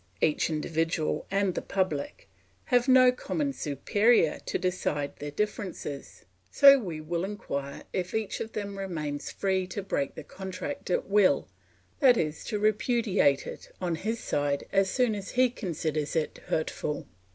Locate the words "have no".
2.63-3.11